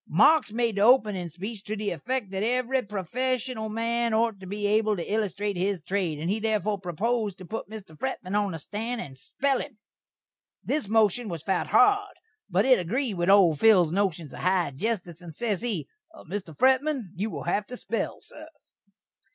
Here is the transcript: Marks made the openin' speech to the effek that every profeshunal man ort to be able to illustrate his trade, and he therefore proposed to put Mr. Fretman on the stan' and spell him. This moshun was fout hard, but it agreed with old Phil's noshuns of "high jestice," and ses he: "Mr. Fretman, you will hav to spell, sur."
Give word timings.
Marks 0.09 0.51
made 0.51 0.77
the 0.77 0.81
openin' 0.81 1.29
speech 1.29 1.63
to 1.65 1.75
the 1.75 1.89
effek 1.89 2.31
that 2.31 2.41
every 2.41 2.81
profeshunal 2.81 3.69
man 3.69 4.15
ort 4.15 4.39
to 4.39 4.47
be 4.47 4.65
able 4.65 4.97
to 4.97 5.05
illustrate 5.05 5.55
his 5.55 5.79
trade, 5.79 6.17
and 6.17 6.27
he 6.31 6.39
therefore 6.39 6.79
proposed 6.79 7.37
to 7.37 7.45
put 7.45 7.69
Mr. 7.69 7.95
Fretman 7.95 8.33
on 8.33 8.53
the 8.53 8.57
stan' 8.57 8.99
and 8.99 9.15
spell 9.19 9.59
him. 9.59 9.77
This 10.63 10.87
moshun 10.87 11.29
was 11.29 11.43
fout 11.43 11.67
hard, 11.67 12.15
but 12.49 12.65
it 12.65 12.79
agreed 12.79 13.13
with 13.13 13.29
old 13.29 13.59
Phil's 13.59 13.91
noshuns 13.93 14.33
of 14.33 14.39
"high 14.39 14.71
jestice," 14.75 15.21
and 15.21 15.35
ses 15.35 15.61
he: 15.61 15.87
"Mr. 16.27 16.57
Fretman, 16.57 17.11
you 17.13 17.29
will 17.29 17.43
hav 17.43 17.67
to 17.67 17.77
spell, 17.77 18.17
sur." 18.21 18.47